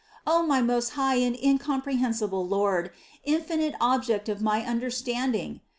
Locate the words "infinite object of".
3.23-4.41